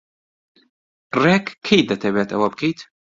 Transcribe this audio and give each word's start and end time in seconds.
ڕێک 1.21 1.45
کەی 1.65 1.87
دەتەوێت 1.89 2.29
ئەوە 2.31 2.47
بکەیت؟ 2.51 2.79